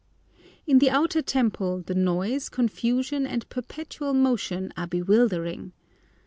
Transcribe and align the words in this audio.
In 0.65 0.79
the 0.79 0.89
outer 0.89 1.21
temple 1.21 1.83
the 1.85 1.93
noise, 1.93 2.49
confusion, 2.49 3.27
and 3.27 3.47
perpetual 3.49 4.15
motion, 4.15 4.73
are 4.75 4.87
bewildering. 4.87 5.73